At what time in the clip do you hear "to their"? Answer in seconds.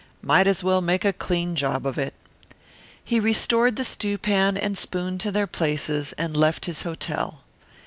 5.19-5.45